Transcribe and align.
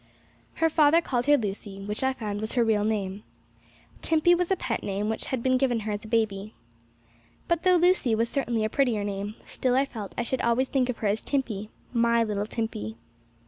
Her 0.55 0.67
father 0.71 0.99
called 0.99 1.27
her 1.27 1.37
Lucy, 1.37 1.85
which 1.85 2.01
I 2.03 2.11
found 2.13 2.41
was 2.41 2.53
her 2.53 2.63
real 2.63 2.83
name. 2.83 3.21
Timpey 4.01 4.33
was 4.33 4.49
a 4.49 4.55
pet 4.55 4.81
name, 4.81 5.09
which 5.09 5.27
had 5.27 5.43
been 5.43 5.59
given 5.59 5.81
her 5.81 5.91
as 5.91 6.03
a 6.03 6.07
baby. 6.07 6.55
But 7.47 7.61
though 7.61 7.75
Lucy 7.75 8.15
was 8.15 8.27
certainly 8.27 8.65
a 8.65 8.67
prettier 8.71 9.03
name, 9.03 9.35
still 9.45 9.75
I 9.75 9.85
felt 9.85 10.13
I 10.17 10.23
should 10.23 10.41
always 10.41 10.69
think 10.69 10.89
of 10.89 10.97
her 10.97 11.07
as 11.07 11.21
Timpey 11.21 11.69
my 11.93 12.23
little 12.23 12.47
Timpey. 12.47 12.95